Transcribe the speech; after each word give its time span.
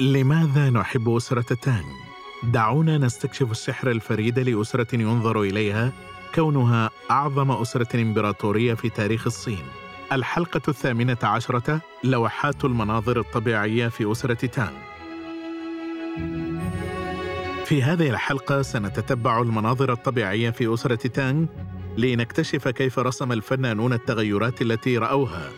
لماذا 0.00 0.70
نحب 0.70 1.08
أسرة 1.08 1.54
تانغ؟ 1.54 1.84
دعونا 2.42 2.98
نستكشف 2.98 3.50
السحر 3.50 3.90
الفريد 3.90 4.38
لأسرة 4.38 4.94
ينظر 4.94 5.42
إليها 5.42 5.92
كونها 6.34 6.90
أعظم 7.10 7.50
أسرة 7.50 8.02
إمبراطورية 8.02 8.74
في 8.74 8.88
تاريخ 8.88 9.26
الصين. 9.26 9.64
الحلقة 10.12 10.62
الثامنة 10.68 11.18
عشرة 11.22 11.80
لوحات 12.04 12.64
المناظر 12.64 13.20
الطبيعية 13.20 13.88
في 13.88 14.12
أسرة 14.12 14.46
تانغ. 14.46 14.78
في 17.64 17.82
هذه 17.82 18.10
الحلقة 18.10 18.62
سنتتبع 18.62 19.40
المناظر 19.40 19.92
الطبيعية 19.92 20.50
في 20.50 20.74
أسرة 20.74 21.08
تانغ 21.08 21.46
لنكتشف 21.98 22.68
كيف 22.68 22.98
رسم 22.98 23.32
الفنانون 23.32 23.92
التغيرات 23.92 24.62
التي 24.62 24.98
رأوها. 24.98 25.50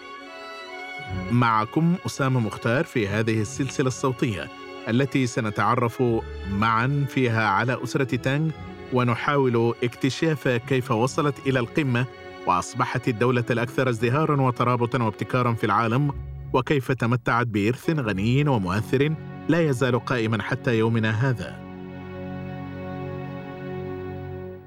معكم 1.33 1.95
أسامة 2.07 2.41
مختار 2.41 2.85
في 2.85 3.09
هذه 3.09 3.41
السلسلة 3.41 3.87
الصوتية 3.87 4.49
التي 4.89 5.27
سنتعرف 5.27 6.03
معا 6.51 7.07
فيها 7.09 7.49
على 7.49 7.85
أسرة 7.85 8.17
تانغ 8.17 8.51
ونحاول 8.93 9.75
اكتشاف 9.85 10.49
كيف 10.49 10.91
وصلت 10.91 11.35
إلى 11.47 11.59
القمة 11.59 12.07
وأصبحت 12.47 13.09
الدولة 13.09 13.45
الأكثر 13.51 13.89
ازدهارا 13.89 14.41
وترابطا 14.41 15.03
وابتكارا 15.03 15.53
في 15.55 15.65
العالم 15.65 16.13
وكيف 16.53 16.93
تمتعت 16.93 17.47
بإرث 17.47 17.91
غني 17.91 18.49
ومؤثر 18.49 19.15
لا 19.49 19.69
يزال 19.69 20.05
قائما 20.05 20.43
حتى 20.43 20.79
يومنا 20.79 21.11
هذا. 21.11 21.70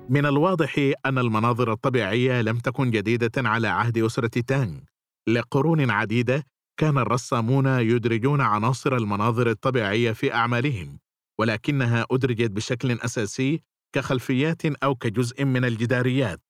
من 0.09 0.25
الواضح 0.25 0.91
أن 1.05 1.17
المناظر 1.17 1.71
الطبيعية 1.71 2.41
لم 2.41 2.57
تكن 2.59 2.91
جديدة 2.91 3.31
على 3.37 3.67
عهد 3.67 3.97
أسرة 3.97 4.27
تانغ. 4.27 4.79
لقرون 5.27 5.91
عديدة 5.91 6.43
كان 6.77 6.97
الرسامون 6.97 7.65
يدرجون 7.65 8.41
عناصر 8.41 8.97
المناظر 8.97 9.49
الطبيعية 9.49 10.11
في 10.11 10.33
أعمالهم 10.33 10.99
ولكنها 11.39 12.05
أدرجت 12.11 12.51
بشكل 12.51 12.91
أساسي 12.91 13.61
كخلفيات 13.93 14.65
أو 14.65 14.95
كجزء 14.95 15.45
من 15.45 15.65
الجداريات. 15.65 16.41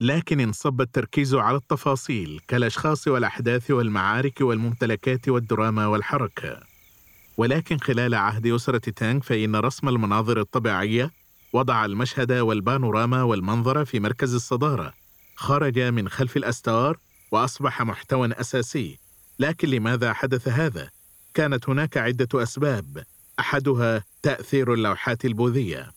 لكن 0.00 0.40
انصب 0.40 0.80
التركيز 0.80 1.34
على 1.34 1.56
التفاصيل 1.56 2.40
كالأشخاص 2.48 3.08
والأحداث 3.08 3.70
والمعارك 3.70 4.40
والممتلكات 4.40 5.28
والدراما 5.28 5.86
والحركة. 5.86 6.60
ولكن 7.36 7.78
خلال 7.78 8.14
عهد 8.14 8.46
أسرة 8.46 8.78
تانغ 8.78 9.20
فإن 9.20 9.56
رسم 9.56 9.88
المناظر 9.88 10.40
الطبيعية 10.40 11.10
وضع 11.52 11.84
المشهد 11.84 12.32
والبانوراما 12.32 13.22
والمنظر 13.22 13.84
في 13.84 14.00
مركز 14.00 14.34
الصدارة. 14.34 14.92
خرج 15.36 15.78
من 15.78 16.08
خلف 16.08 16.36
الأستار 16.36 16.98
وأصبح 17.32 17.82
محتوى 17.82 18.32
أساسي. 18.32 18.98
لكن 19.38 19.68
لماذا 19.68 20.12
حدث 20.12 20.48
هذا؟ 20.48 20.90
كانت 21.34 21.68
هناك 21.68 21.96
عدة 21.96 22.42
أسباب. 22.42 23.04
أحدها 23.38 24.04
تأثير 24.22 24.74
اللوحات 24.74 25.24
البوذية. 25.24 25.90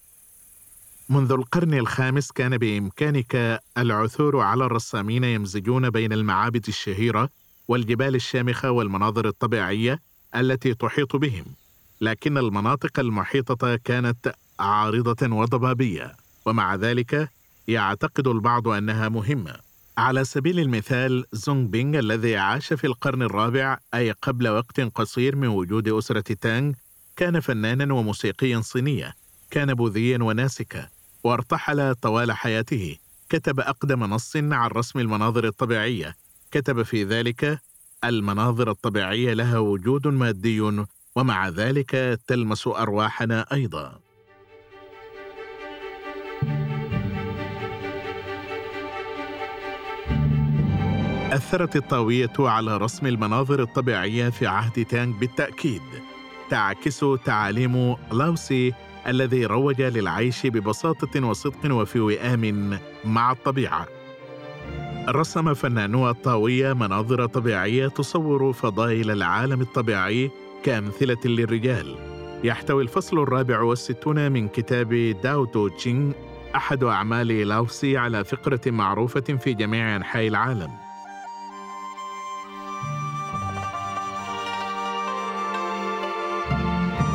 منذ 1.10 1.32
القرن 1.32 1.74
الخامس 1.74 2.32
كان 2.32 2.58
بإمكانك 2.58 3.62
العثور 3.78 4.40
على 4.40 4.66
الرسامين 4.66 5.24
يمزجون 5.24 5.90
بين 5.90 6.14
المعابد 6.14 6.68
الشهيرة 6.68 7.30
والجبال 7.68 8.16
الشامخة 8.16 8.72
والمناظر 8.72 9.28
الطبيعية 9.28 10.00
التي 10.36 10.74
تحيط 10.74 11.16
بهم. 11.16 11.46
لكن 12.02 12.38
المناطق 12.38 13.00
المحيطة 13.00 13.76
كانت 13.76 14.34
عارضة 14.60 15.36
وضبابية 15.36 16.16
ومع 16.46 16.76
ذلك 16.76 17.30
يعتقد 17.68 18.28
البعض 18.28 18.68
أنها 18.68 19.10
مهمة. 19.10 19.56
على 19.98 20.24
سبيل 20.26 20.60
المثال 20.60 21.26
زونغ 21.34 21.68
بينغ 21.68 22.00
الذي 22.00 22.38
عاش 22.38 22.74
في 22.74 22.88
القرن 22.88 23.22
الرابع 23.22 23.78
أي 23.94 24.12
قبل 24.12 24.48
وقت 24.48 24.80
قصير 24.80 25.36
من 25.36 25.48
وجود 25.48 25.88
أسرة 25.88 26.34
تانغ 26.42 26.74
كان 27.16 27.40
فنانا 27.40 27.94
وموسيقيا 27.94 28.62
صينيا 28.62 29.14
كان 29.52 29.74
بوذيا 29.74 30.18
وناسكا 30.22 30.88
وارتحل 31.24 31.96
طوال 31.96 32.32
حياته. 32.32 32.98
كتب 33.30 33.60
أقدم 33.60 34.04
نص 34.04 34.36
عن 34.36 34.70
رسم 34.70 35.00
المناظر 35.00 35.48
الطبيعية. 35.48 36.16
كتب 36.52 36.84
في 36.84 37.04
ذلك 37.04 37.60
المناظر 38.04 38.72
الطبيعية 38.72 39.34
لها 39.34 39.58
وجود 39.58 40.08
مادي 40.08 40.62
ومع 41.20 41.50
ذلك 41.50 42.20
تلمس 42.28 42.68
أرواحنا 42.68 43.46
أيضا. 43.54 44.00
أثرت 51.32 51.76
الطاوية 51.76 52.34
على 52.40 52.78
رسم 52.78 53.08
المناظر 53.08 53.62
الطبيعية 53.62 54.30
في 54.30 54.48
عهد 54.48 54.86
تانغ 54.86 55.18
بالتأكيد 55.18 55.82
تعكس 56.50 57.06
تعاليم 57.26 57.96
لاوسي 58.12 58.74
الذي 59.08 59.46
روج 59.46 59.82
للعيش 59.82 60.46
ببساطة 60.46 61.26
وصدق 61.26 61.74
وفي 61.74 62.00
وئام 62.00 62.80
مع 63.06 63.32
الطبيعة. 63.32 63.88
رسم 65.10 65.54
فنانو 65.54 66.10
الطاوية 66.10 66.74
مناظر 66.74 67.26
طبيعية 67.26 67.88
تصور 67.88 68.54
فضائل 68.54 69.12
العالم 69.12 69.62
الطبيعي 69.62 70.32
كأمثلة 70.64 71.26
للرجال. 71.26 71.96
يحتوي 72.44 72.84
الفصل 72.84 73.20
الرابع 73.20 73.62
والستون 73.62 74.32
من 74.32 74.48
كتاب 74.48 74.94
داو 75.24 75.46
تو 75.46 75.68
تشينغ 75.68 76.14
أحد 76.56 76.84
أعمال 76.84 77.28
لاوسي 77.28 77.98
على 77.98 78.24
فقرة 78.24 78.62
معروفة 78.68 79.20
في 79.22 79.54
جميع 79.54 79.96
أنحاء 79.96 80.28
العالم. 80.28 80.72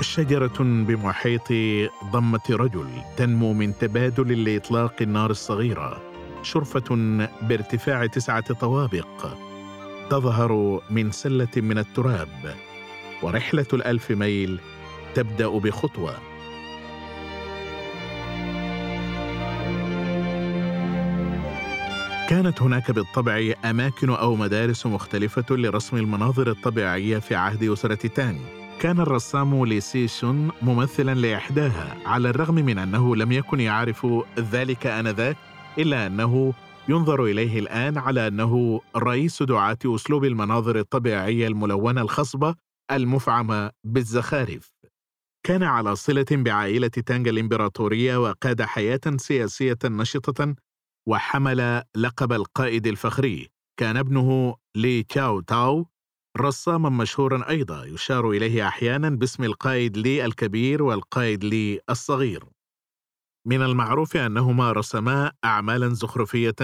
شجرة 0.00 0.58
بمحيط 0.60 1.52
ضمة 2.12 2.40
رجل 2.50 2.86
تنمو 3.16 3.52
من 3.52 3.78
تبادل 3.78 4.44
لإطلاق 4.44 4.94
النار 5.00 5.30
الصغيرة. 5.30 6.02
شرفة 6.42 6.96
بارتفاع 7.42 8.06
تسعة 8.06 8.52
طوابق. 8.52 9.26
تظهر 10.10 10.80
من 10.90 11.10
سلة 11.10 11.48
من 11.56 11.78
التراب. 11.78 12.54
ورحلة 13.24 13.66
الألف 13.72 14.10
ميل 14.10 14.60
تبدأ 15.14 15.48
بخطوة. 15.48 16.14
كانت 22.28 22.62
هناك 22.62 22.90
بالطبع 22.90 23.52
أماكن 23.64 24.10
أو 24.10 24.36
مدارس 24.36 24.86
مختلفة 24.86 25.56
لرسم 25.56 25.96
المناظر 25.96 26.50
الطبيعية 26.50 27.18
في 27.18 27.34
عهد 27.34 27.62
أسرة 27.62 28.08
تانغ 28.08 28.40
كان 28.80 29.00
الرسام 29.00 29.64
لي 29.64 29.80
سي 29.80 30.08
شون 30.08 30.50
ممثلا 30.62 31.14
لإحداها 31.14 31.96
على 32.06 32.30
الرغم 32.30 32.54
من 32.54 32.78
أنه 32.78 33.16
لم 33.16 33.32
يكن 33.32 33.60
يعرف 33.60 34.06
ذلك 34.38 34.86
آنذاك 34.86 35.36
إلا 35.78 36.06
أنه 36.06 36.54
ينظر 36.88 37.24
إليه 37.24 37.58
الآن 37.58 37.98
على 37.98 38.28
أنه 38.28 38.80
رئيس 38.96 39.42
دعاة 39.42 39.78
أسلوب 39.86 40.24
المناظر 40.24 40.78
الطبيعية 40.78 41.46
الملونة 41.46 42.00
الخصبة 42.00 42.54
المفعمة 42.90 43.70
بالزخارف. 43.84 44.70
كان 45.46 45.62
على 45.62 45.96
صلة 45.96 46.26
بعائلة 46.30 46.88
تانغ 46.88 47.28
الإمبراطورية 47.28 48.16
وقاد 48.16 48.62
حياة 48.62 49.00
سياسية 49.16 49.78
نشطة 49.84 50.54
وحمل 51.08 51.82
لقب 51.96 52.32
القائد 52.32 52.86
الفخري. 52.86 53.48
كان 53.80 53.96
ابنه 53.96 54.56
لي 54.76 55.02
تشاو 55.02 55.40
تاو 55.40 55.86
رساما 56.40 56.88
مشهورا 56.88 57.48
أيضا 57.48 57.84
يشار 57.84 58.30
إليه 58.30 58.68
أحيانا 58.68 59.10
باسم 59.10 59.44
القائد 59.44 59.96
لي 59.96 60.24
الكبير 60.24 60.82
والقائد 60.82 61.44
لي 61.44 61.80
الصغير. 61.90 62.44
من 63.46 63.62
المعروف 63.62 64.16
أنهما 64.16 64.72
رسما 64.72 65.32
أعمالا 65.44 65.88
زخرفية 65.88 66.54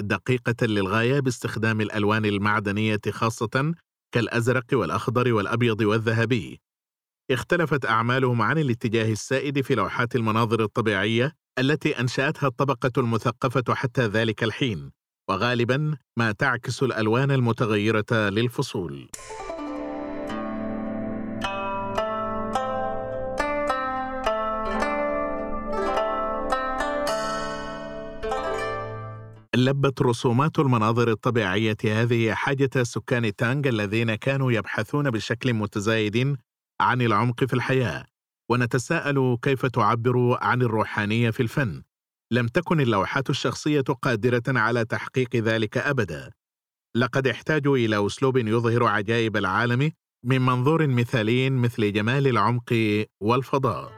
دقيقة 0.00 0.66
للغاية 0.66 1.20
باستخدام 1.20 1.80
الألوان 1.80 2.24
المعدنية 2.24 3.00
خاصة 3.10 3.74
كالأزرق 4.12 4.64
والأخضر 4.72 5.32
والأبيض 5.32 5.80
والذهبي. 5.80 6.60
اختلفت 7.30 7.86
أعمالهم 7.86 8.42
عن 8.42 8.58
الاتجاه 8.58 9.12
السائد 9.12 9.60
في 9.60 9.74
لوحات 9.74 10.16
المناظر 10.16 10.64
الطبيعية 10.64 11.32
التي 11.58 12.00
أنشأتها 12.00 12.46
الطبقة 12.46 12.92
المثقفة 12.98 13.74
حتى 13.74 14.06
ذلك 14.06 14.44
الحين 14.44 14.90
وغالبا 15.30 15.96
ما 16.16 16.32
تعكس 16.32 16.82
الألوان 16.82 17.30
المتغيرة 17.30 18.12
للفصول. 18.12 19.08
لبت 29.58 30.02
رسومات 30.02 30.58
المناظر 30.58 31.10
الطبيعية 31.10 31.76
هذه 31.84 32.34
حاجة 32.34 32.82
سكان 32.82 33.36
تانغ 33.36 33.68
الذين 33.68 34.14
كانوا 34.14 34.52
يبحثون 34.52 35.10
بشكل 35.10 35.54
متزايد 35.54 36.36
عن 36.80 37.02
العمق 37.02 37.44
في 37.44 37.54
الحياة 37.54 38.04
ونتساءل 38.50 39.38
كيف 39.42 39.66
تعبر 39.66 40.38
عن 40.40 40.62
الروحانية 40.62 41.30
في 41.30 41.40
الفن. 41.42 41.82
لم 42.32 42.46
تكن 42.46 42.80
اللوحات 42.80 43.30
الشخصية 43.30 43.80
قادرة 43.80 44.42
على 44.48 44.84
تحقيق 44.84 45.36
ذلك 45.36 45.78
أبدا. 45.78 46.30
لقد 46.96 47.26
احتاجوا 47.26 47.76
إلى 47.76 48.06
أسلوب 48.06 48.36
يظهر 48.36 48.84
عجائب 48.84 49.36
العالم 49.36 49.92
من 50.24 50.40
منظور 50.40 50.86
مثالي 50.86 51.50
مثل 51.50 51.92
جمال 51.92 52.26
العمق 52.26 53.04
والفضاء. 53.20 53.97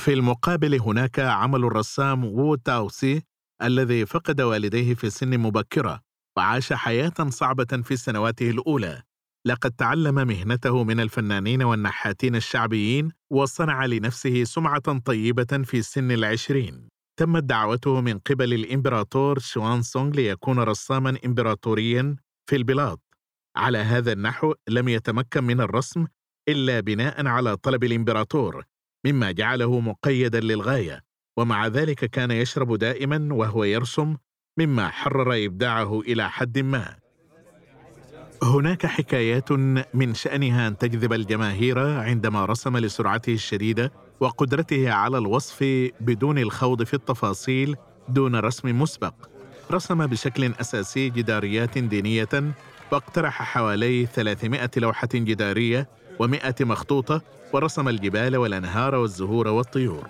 في 0.00 0.12
المقابل 0.12 0.80
هناك 0.80 1.20
عمل 1.20 1.64
الرسام 1.64 2.24
وو 2.24 2.54
تاوسي 2.54 3.22
الذي 3.62 4.06
فقد 4.06 4.40
والديه 4.40 4.94
في 4.94 5.10
سن 5.10 5.38
مبكرة 5.38 6.00
وعاش 6.36 6.72
حياة 6.72 7.12
صعبة 7.28 7.82
في 7.84 7.96
سنواته 7.96 8.50
الأولى. 8.50 9.02
لقد 9.46 9.70
تعلم 9.70 10.14
مهنته 10.14 10.84
من 10.84 11.00
الفنانين 11.00 11.62
والنحاتين 11.62 12.36
الشعبيين 12.36 13.12
وصنع 13.30 13.86
لنفسه 13.86 14.44
سمعة 14.44 14.98
طيبة 14.98 15.62
في 15.64 15.82
سن 15.82 16.10
العشرين. 16.10 16.88
تمت 17.18 17.42
دعوته 17.42 18.00
من 18.00 18.18
قبل 18.18 18.54
الإمبراطور 18.54 19.38
شوان 19.38 19.82
سونغ 19.82 20.10
ليكون 20.14 20.58
رساما 20.58 21.18
إمبراطوريا 21.24 22.16
في 22.50 22.56
البلاد 22.56 22.98
على 23.56 23.78
هذا 23.78 24.12
النحو 24.12 24.54
لم 24.68 24.88
يتمكن 24.88 25.44
من 25.44 25.60
الرسم 25.60 26.06
إلا 26.48 26.80
بناء 26.80 27.26
على 27.26 27.56
طلب 27.56 27.84
الإمبراطور 27.84 28.64
مما 29.06 29.30
جعله 29.30 29.80
مقيدا 29.80 30.40
للغاية 30.40 31.00
ومع 31.36 31.66
ذلك 31.66 32.04
كان 32.04 32.30
يشرب 32.30 32.74
دائما 32.74 33.34
وهو 33.34 33.64
يرسم 33.64 34.16
مما 34.58 34.88
حرر 34.88 35.44
إبداعه 35.44 36.00
إلى 36.00 36.30
حد 36.30 36.58
ما. 36.58 36.96
هناك 38.42 38.86
حكايات 38.86 39.52
من 39.94 40.14
شأنها 40.14 40.68
أن 40.68 40.78
تجذب 40.78 41.12
الجماهير 41.12 41.78
عندما 41.78 42.44
رسم 42.44 42.76
لسرعته 42.76 43.34
الشديدة 43.34 43.92
وقدرته 44.20 44.90
على 44.92 45.18
الوصف 45.18 45.90
بدون 46.00 46.38
الخوض 46.38 46.82
في 46.82 46.94
التفاصيل 46.94 47.76
دون 48.08 48.36
رسم 48.36 48.80
مسبق. 48.82 49.14
رسم 49.70 50.06
بشكل 50.06 50.52
أساسي 50.60 51.10
جداريات 51.10 51.78
دينية 51.78 52.28
واقترح 52.92 53.42
حوالي 53.42 54.06
300 54.06 54.70
لوحة 54.76 55.08
جدارية 55.14 55.88
و100 56.22 56.60
مخطوطة 56.60 57.22
ورسم 57.52 57.88
الجبال 57.88 58.36
والأنهار 58.36 58.94
والزهور 58.94 59.48
والطيور. 59.48 60.08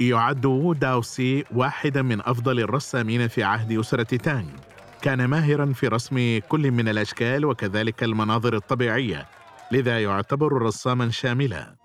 يعد 0.00 0.44
وو 0.46 0.72
داوسي 0.72 1.44
واحدا 1.54 2.02
من 2.02 2.20
أفضل 2.20 2.60
الرسامين 2.60 3.28
في 3.28 3.42
عهد 3.42 3.78
أسرة 3.78 4.16
تانغ. 4.16 4.48
كان 5.02 5.24
ماهرا 5.24 5.72
في 5.72 5.88
رسم 5.88 6.38
كل 6.48 6.70
من 6.70 6.88
الأشكال 6.88 7.44
وكذلك 7.44 8.02
المناظر 8.02 8.56
الطبيعية 8.56 9.26
لذا 9.72 10.02
يعتبر 10.02 10.62
رساما 10.62 11.10
شاملا. 11.10 11.83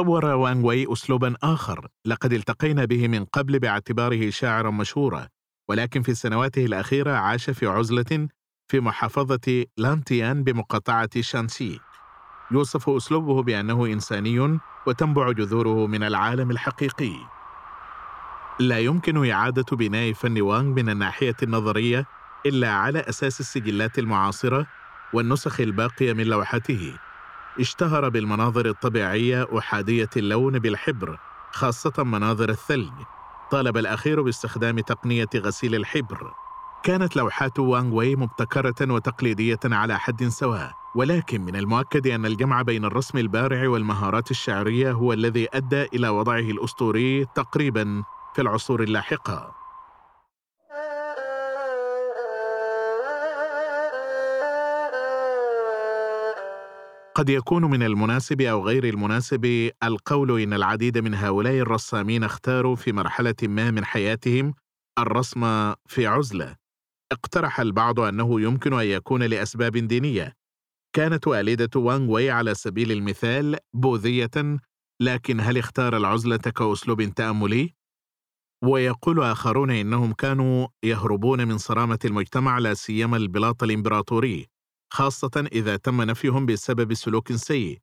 طور 0.00 0.24
وان 0.24 0.64
وي 0.64 0.92
أسلوبا 0.92 1.34
آخر. 1.42 1.88
لقد 2.04 2.32
التقينا 2.32 2.84
به 2.84 3.08
من 3.08 3.24
قبل 3.24 3.58
باعتباره 3.58 4.30
شاعرا 4.30 4.70
مشهورا 4.70 5.28
ولكن 5.68 6.02
في 6.02 6.14
سنواته 6.14 6.64
الأخيرة 6.64 7.12
عاش 7.12 7.50
في 7.50 7.66
عزلة 7.66 8.28
في 8.68 8.80
محافظة 8.80 9.64
لانتيان 9.76 10.44
بمقاطعة 10.44 11.20
شانسي. 11.20 11.80
يوصف 12.50 12.90
أسلوبه 12.90 13.42
بأنه 13.42 13.86
إنساني 13.86 14.58
وتنبع 14.86 15.32
جذوره 15.32 15.86
من 15.86 16.02
العالم 16.02 16.50
الحقيقي. 16.50 17.12
لا 18.60 18.78
يمكن 18.78 19.30
إعادة 19.30 19.76
بناء 19.76 20.12
فن 20.12 20.40
وانغ 20.40 20.74
من 20.74 20.88
الناحية 20.88 21.36
النظرية 21.42 22.06
إلا 22.46 22.70
على 22.72 22.98
أساس 22.98 23.40
السجلات 23.40 23.98
المعاصرة 23.98 24.66
والنسخ 25.12 25.60
الباقية 25.60 26.12
من 26.12 26.24
لوحاته. 26.24 26.98
اشتهر 27.60 28.08
بالمناظر 28.08 28.66
الطبيعية 28.66 29.58
أحادية 29.58 30.10
اللون 30.16 30.58
بالحبر 30.58 31.18
خاصة 31.52 31.92
مناظر 32.04 32.48
الثلج. 32.48 32.92
طالب 33.50 33.76
الأخير 33.76 34.22
باستخدام 34.22 34.80
تقنية 34.80 35.28
غسيل 35.36 35.74
الحبر. 35.74 36.32
كانت 36.82 37.16
لوحات 37.16 37.58
وانغ 37.58 37.94
وي 37.94 38.16
مبتكرة 38.16 38.92
وتقليدية 38.92 39.58
على 39.64 39.98
حد 39.98 40.24
سواء. 40.24 40.72
ولكن 40.94 41.40
من 41.40 41.56
المؤكد 41.56 42.06
أن 42.06 42.26
الجمع 42.26 42.62
بين 42.62 42.84
الرسم 42.84 43.18
البارع 43.18 43.68
والمهارات 43.68 44.30
الشعرية 44.30 44.92
هو 44.92 45.12
الذي 45.12 45.48
أدى 45.52 45.82
إلى 45.82 46.08
وضعه 46.08 46.38
الأسطوري 46.38 47.24
تقريبا 47.34 48.02
في 48.34 48.42
العصور 48.42 48.82
اللاحقة. 48.82 49.59
قد 57.20 57.28
يكون 57.28 57.64
من 57.64 57.82
المناسب 57.82 58.40
أو 58.40 58.66
غير 58.66 58.84
المناسب 58.84 59.70
القول 59.82 60.40
إن 60.40 60.52
العديد 60.52 60.98
من 60.98 61.14
هؤلاء 61.14 61.54
الرسامين 61.54 62.24
اختاروا 62.24 62.76
في 62.76 62.92
مرحلة 62.92 63.34
ما 63.42 63.70
من 63.70 63.84
حياتهم 63.84 64.54
الرسم 64.98 65.40
في 65.86 66.06
عزلة. 66.06 66.56
اقترح 67.12 67.60
البعض 67.60 68.00
أنه 68.00 68.40
يمكن 68.40 68.72
أن 68.72 68.86
يكون 68.86 69.22
لأسباب 69.22 69.76
دينية. 69.76 70.32
كانت 70.96 71.28
والدة 71.28 71.80
وانغ 71.80 72.10
وي 72.12 72.30
على 72.30 72.54
سبيل 72.54 72.92
المثال 72.92 73.56
بوذية 73.74 74.58
لكن 75.00 75.40
هل 75.40 75.58
اختار 75.58 75.96
العزلة 75.96 76.36
كأسلوب 76.36 77.02
تأملي؟ 77.02 77.74
ويقول 78.64 79.22
آخرون 79.22 79.70
إنهم 79.70 80.12
كانوا 80.12 80.68
يهربون 80.82 81.48
من 81.48 81.58
صرامة 81.58 81.98
المجتمع 82.04 82.58
لا 82.58 82.74
سيما 82.74 83.16
البلاط 83.16 83.62
الإمبراطوري. 83.62 84.49
خاصة 84.92 85.48
إذا 85.52 85.76
تم 85.76 86.02
نفيهم 86.02 86.46
بسبب 86.46 86.94
سلوك 86.94 87.32
سيء 87.32 87.78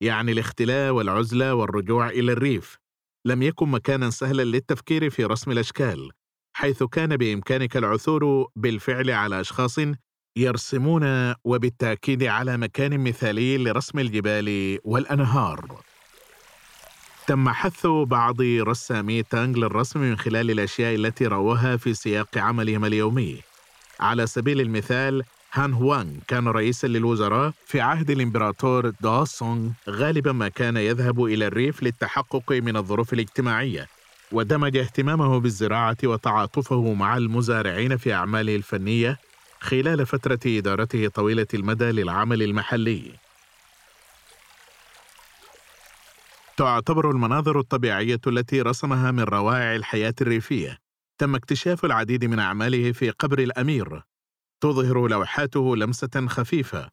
يعني 0.00 0.32
الاختلاء 0.32 0.92
والعزلة 0.92 1.54
والرجوع 1.54 2.08
إلى 2.08 2.32
الريف. 2.32 2.78
لم 3.26 3.42
يكن 3.42 3.68
مكانا 3.68 4.10
سهلا 4.10 4.42
للتفكير 4.42 5.10
في 5.10 5.24
رسم 5.24 5.50
الأشكال 5.50 6.10
حيث 6.56 6.82
كان 6.82 7.16
بإمكانك 7.16 7.76
العثور 7.76 8.48
بالفعل 8.56 9.10
على 9.10 9.40
أشخاص 9.40 9.78
يرسمون 10.36 11.34
وبالتأكيد 11.44 12.22
على 12.22 12.56
مكان 12.56 13.00
مثالي 13.00 13.58
لرسم 13.58 13.98
الجبال 13.98 14.78
والأنهار. 14.84 15.80
تم 17.26 17.48
حث 17.48 17.86
بعض 17.86 18.40
رسامي 18.42 19.22
تانغ 19.22 19.58
للرسم 19.58 20.00
من 20.00 20.18
خلال 20.18 20.50
الأشياء 20.50 20.94
التي 20.94 21.26
روها 21.26 21.76
في 21.76 21.94
سياق 21.94 22.38
عملهم 22.38 22.84
اليومي. 22.84 23.40
على 24.00 24.26
سبيل 24.26 24.60
المثال 24.60 25.22
هان 25.56 25.72
هوانغ 25.72 26.12
كان 26.28 26.48
رئيسا 26.48 26.86
للوزراء 26.86 27.52
في 27.66 27.80
عهد 27.80 28.10
الإمبراطور 28.10 28.90
دا 28.90 29.24
سونغ 29.24 29.70
غالبا 29.88 30.32
ما 30.32 30.48
كان 30.48 30.76
يذهب 30.76 31.24
إلى 31.24 31.46
الريف 31.46 31.82
للتحقق 31.82 32.52
من 32.52 32.76
الظروف 32.76 33.12
الاجتماعية 33.12 33.88
ودمج 34.32 34.76
اهتمامه 34.76 35.40
بالزراعة 35.40 35.96
وتعاطفه 36.04 36.94
مع 36.94 37.16
المزارعين 37.16 37.96
في 37.96 38.12
أعماله 38.12 38.56
الفنية 38.56 39.18
خلال 39.60 40.06
فترة 40.06 40.38
إدارته 40.46 41.08
طويلة 41.08 41.46
المدى 41.54 41.84
للعمل 41.84 42.42
المحلي. 42.42 43.12
تعتبر 46.56 47.10
المناظر 47.10 47.60
الطبيعية 47.60 48.20
التي 48.26 48.62
رسمها 48.62 49.10
من 49.10 49.22
روائع 49.22 49.74
الحياة 49.76 50.14
الريفية 50.20 50.78
تم 51.18 51.34
اكتشاف 51.34 51.84
العديد 51.84 52.24
من 52.24 52.38
أعماله 52.38 52.92
في 52.92 53.10
قبر 53.10 53.38
الأمير. 53.38 54.02
تظهر 54.60 55.08
لوحاته 55.08 55.76
لمسة 55.76 56.26
خفيفة. 56.28 56.88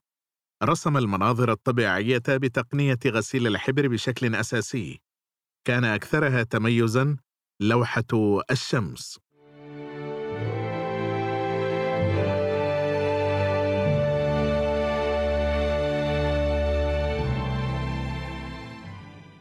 رسم 0.63 0.98
المناظر 0.98 1.51
الطبيعية 1.51 2.24
بتقنية 2.30 3.00
غسيل 3.08 3.48
الحبر 3.48 3.88
بشكل 3.88 4.36
أساسي. 4.36 5.01
كان 5.68 5.84
أكثرها 5.84 6.44
تميزاً 6.44 7.18
لوحة 7.62 8.41
الشمس. 8.51 9.20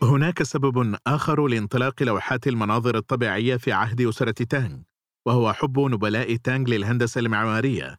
هناك 0.03 0.43
سبب 0.43 0.97
آخر 1.07 1.47
لانطلاق 1.47 2.03
لوحات 2.03 2.49
المناظر 2.49 2.97
الطبيعية 2.97 3.57
في 3.57 3.73
عهد 3.73 4.01
أسرة 4.01 4.31
تانغ 4.31 4.79
وهو 5.27 5.53
حب 5.53 5.79
نبلاء 5.79 6.37
تانغ 6.37 6.71
للهندسة 6.71 7.19
المعمارية. 7.19 7.97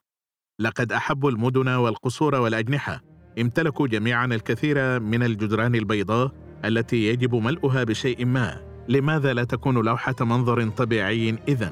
لقد 0.60 0.91
أحبوا 0.91 1.31
المدن 1.31 1.67
والقصور 1.67 2.36
والأجنحة 2.36 3.01
امتلكوا 3.39 3.88
جميعا 3.88 4.25
الكثير 4.25 5.00
من 5.00 5.24
الجدران 5.24 5.75
البيضاء 5.75 6.31
التي 6.65 7.08
يجب 7.08 7.36
ملؤها 7.36 7.84
بشيء 7.84 8.25
ما 8.25 8.62
لماذا 8.89 9.34
لا 9.34 9.43
تكون 9.43 9.86
لوحة 9.86 10.15
منظر 10.22 10.70
طبيعي 10.70 11.36
إذن؟ 11.48 11.72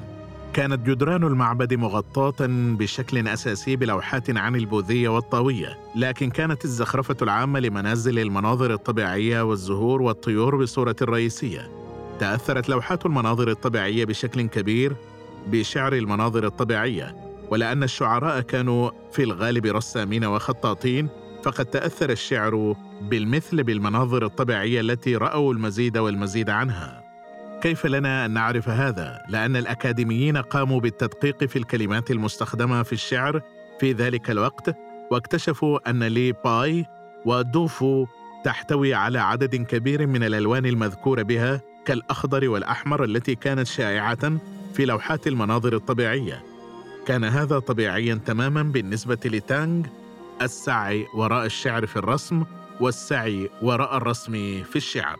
كانت 0.52 0.86
جدران 0.86 1.24
المعبد 1.24 1.74
مغطاة 1.74 2.46
بشكل 2.48 3.28
أساسي 3.28 3.76
بلوحات 3.76 4.36
عن 4.36 4.56
البوذية 4.56 5.08
والطاوية، 5.08 5.78
لكن 5.96 6.30
كانت 6.30 6.64
الزخرفة 6.64 7.16
العامة 7.22 7.60
لمنازل 7.60 8.18
المناظر 8.18 8.72
الطبيعية 8.72 9.42
والزهور 9.42 10.02
والطيور 10.02 10.56
بصورة 10.56 10.96
رئيسية. 11.02 11.70
تأثرت 12.20 12.68
لوحات 12.68 13.06
المناظر 13.06 13.50
الطبيعية 13.50 14.04
بشكل 14.04 14.42
كبير 14.42 14.96
بشعر 15.46 15.92
المناظر 15.92 16.46
الطبيعية، 16.46 17.16
ولأن 17.50 17.82
الشعراء 17.82 18.40
كانوا 18.40 18.90
في 19.12 19.22
الغالب 19.22 19.66
رسامين 19.66 20.24
وخطاطين، 20.24 21.08
فقد 21.44 21.66
تأثر 21.66 22.10
الشعر 22.10 22.76
بالمثل 23.02 23.62
بالمناظر 23.62 24.24
الطبيعية 24.24 24.80
التي 24.80 25.16
رأوا 25.16 25.52
المزيد 25.52 25.98
والمزيد 25.98 26.50
عنها. 26.50 27.10
كيف 27.60 27.86
لنا 27.86 28.24
أن 28.26 28.30
نعرف 28.30 28.68
هذا 28.68 29.18
لأن 29.28 29.56
الأكاديميين 29.56 30.36
قاموا 30.36 30.80
بالتدقيق 30.80 31.44
في 31.44 31.56
الكلمات 31.56 32.10
المستخدمة 32.10 32.82
في 32.82 32.92
الشعر 32.92 33.42
في 33.80 33.92
ذلك 33.92 34.30
الوقت 34.30 34.76
واكتشفوا 35.10 35.90
أن 35.90 36.02
لي 36.02 36.32
باي 36.32 36.86
ودوفو 37.26 38.06
تحتوي 38.44 38.94
على 38.94 39.18
عدد 39.18 39.56
كبير 39.56 40.06
من 40.06 40.22
الألوان 40.22 40.66
المذكوره 40.66 41.22
بها 41.22 41.60
كالأخضر 41.86 42.48
والأحمر 42.48 43.04
التي 43.04 43.34
كانت 43.34 43.66
شائعة 43.66 44.38
في 44.74 44.84
لوحات 44.84 45.26
المناظر 45.26 45.76
الطبيعية 45.76 46.49
كان 47.10 47.24
هذا 47.24 47.58
طبيعيا 47.58 48.20
تماما 48.26 48.62
بالنسبة 48.62 49.18
لتانغ 49.24 49.86
السعي 50.42 51.06
وراء 51.14 51.46
الشعر 51.46 51.86
في 51.86 51.96
الرسم 51.96 52.44
والسعي 52.80 53.50
وراء 53.62 53.96
الرسم 53.96 54.32
في 54.62 54.76
الشعر. 54.76 55.16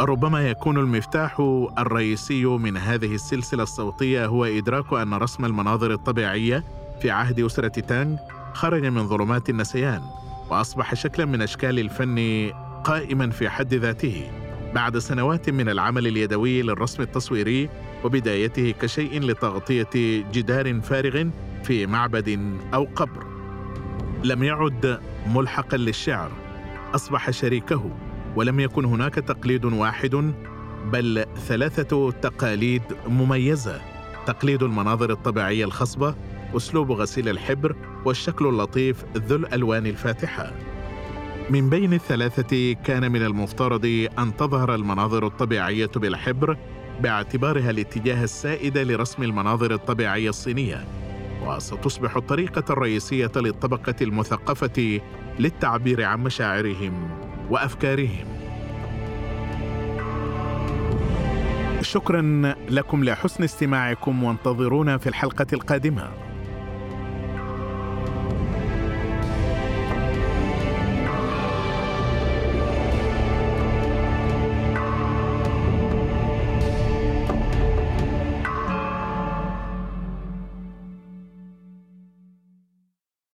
ربما 0.00 0.50
يكون 0.50 0.78
المفتاح 0.78 1.40
الرئيسي 1.78 2.44
من 2.44 2.76
هذه 2.76 3.14
السلسلة 3.14 3.62
الصوتية 3.62 4.26
هو 4.26 4.44
إدراك 4.44 4.92
أن 4.92 5.14
رسم 5.14 5.44
المناظر 5.44 5.92
الطبيعية 5.92 6.64
في 7.02 7.10
عهد 7.10 7.40
أسرة 7.40 7.80
تانغ 7.80 8.16
خرج 8.52 8.84
من 8.84 9.08
ظلمات 9.08 9.50
النسيان 9.50 10.02
وأصبح 10.50 10.94
شكلا 10.94 11.24
من 11.24 11.42
أشكال 11.42 11.78
الفن 11.78 12.50
قائما 12.84 13.30
في 13.30 13.48
حد 13.48 13.74
ذاته. 13.74 14.41
بعد 14.74 14.98
سنوات 14.98 15.50
من 15.50 15.68
العمل 15.68 16.06
اليدوي 16.06 16.62
للرسم 16.62 17.02
التصويري 17.02 17.68
وبدايته 18.04 18.74
كشيء 18.80 19.20
لتغطية 19.20 19.90
جدار 20.32 20.80
فارغ 20.80 21.24
في 21.64 21.86
معبد 21.86 22.58
أو 22.74 22.88
قبر. 22.96 23.26
لم 24.24 24.42
يعد 24.42 25.00
ملحقا 25.26 25.76
للشعر. 25.76 26.30
أصبح 26.94 27.30
شريكه 27.30 27.90
ولم 28.36 28.60
يكن 28.60 28.84
هناك 28.84 29.14
تقليد 29.14 29.64
واحد 29.64 30.32
بل 30.92 31.24
ثلاثة 31.48 32.10
تقاليد 32.10 32.82
مميزة. 33.08 33.80
تقليد 34.26 34.62
المناظر 34.62 35.10
الطبيعية 35.10 35.64
الخصبة 35.64 36.14
أسلوب 36.56 36.92
غسيل 36.92 37.28
الحبر 37.28 37.76
والشكل 38.04 38.46
اللطيف 38.46 39.04
ذو 39.16 39.36
الألوان 39.36 39.86
الفاتحة. 39.86 40.52
من 41.50 41.70
بين 41.70 41.92
الثلاثة 41.92 42.72
كان 42.72 43.12
من 43.12 43.22
المفترض 43.22 44.08
أن 44.18 44.36
تظهر 44.36 44.74
المناظر 44.74 45.26
الطبيعية 45.26 45.90
بالحبر 45.96 46.56
باعتبارها 47.00 47.70
الاتجاه 47.70 48.24
السائد 48.24 48.78
لرسم 48.78 49.22
المناظر 49.22 49.74
الطبيعية 49.74 50.28
الصينية 50.28 50.84
وستصبح 51.46 52.16
الطريقة 52.16 52.72
الرئيسية 52.72 53.32
للطبقة 53.36 53.94
المثقفة 54.02 55.00
للتعبير 55.38 56.04
عن 56.04 56.20
مشاعرهم 56.20 57.10
وأفكارهم. 57.50 58.26
شكرا 61.80 62.54
لكم 62.68 63.04
لحسن 63.04 63.44
استماعكم 63.44 64.24
وانتظرونا 64.24 64.98
في 64.98 65.06
الحلقة 65.06 65.46
القادمة. 65.52 66.31